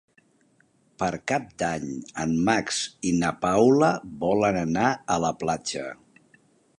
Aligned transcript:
Per 1.01 1.09
Cap 1.31 1.43
d'Any 1.63 1.85
en 2.23 2.33
Max 2.47 2.79
i 3.09 3.13
na 3.23 3.31
Paula 3.45 3.93
volen 4.25 4.59
anar 4.65 4.87
a 5.17 5.19
la 5.27 5.35
platja. 5.45 5.85